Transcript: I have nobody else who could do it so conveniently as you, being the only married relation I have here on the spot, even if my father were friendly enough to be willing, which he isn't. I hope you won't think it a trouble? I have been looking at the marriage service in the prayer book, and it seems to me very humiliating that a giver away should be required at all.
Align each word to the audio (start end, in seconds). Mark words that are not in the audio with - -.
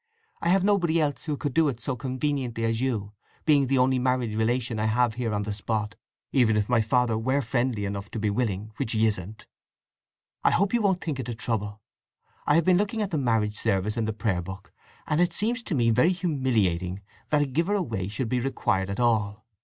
I 0.41 0.49
have 0.49 0.63
nobody 0.63 0.99
else 0.99 1.25
who 1.25 1.37
could 1.37 1.53
do 1.53 1.67
it 1.69 1.79
so 1.79 1.95
conveniently 1.95 2.65
as 2.65 2.81
you, 2.81 3.13
being 3.45 3.67
the 3.67 3.77
only 3.77 3.99
married 3.99 4.35
relation 4.35 4.79
I 4.79 4.85
have 4.85 5.13
here 5.13 5.31
on 5.31 5.43
the 5.43 5.53
spot, 5.53 5.93
even 6.31 6.57
if 6.57 6.67
my 6.67 6.81
father 6.81 7.19
were 7.19 7.39
friendly 7.43 7.85
enough 7.85 8.09
to 8.09 8.19
be 8.19 8.31
willing, 8.31 8.71
which 8.77 8.93
he 8.93 9.05
isn't. 9.05 9.45
I 10.43 10.49
hope 10.49 10.73
you 10.73 10.81
won't 10.81 11.01
think 11.01 11.19
it 11.19 11.29
a 11.29 11.35
trouble? 11.35 11.83
I 12.47 12.55
have 12.55 12.65
been 12.65 12.77
looking 12.77 13.03
at 13.03 13.11
the 13.11 13.17
marriage 13.19 13.55
service 13.59 13.95
in 13.95 14.05
the 14.05 14.11
prayer 14.11 14.41
book, 14.41 14.71
and 15.05 15.21
it 15.21 15.33
seems 15.33 15.61
to 15.61 15.75
me 15.75 15.91
very 15.91 16.13
humiliating 16.13 17.03
that 17.29 17.43
a 17.43 17.45
giver 17.45 17.75
away 17.75 18.07
should 18.07 18.27
be 18.27 18.39
required 18.39 18.89
at 18.89 18.99
all. 18.99 19.45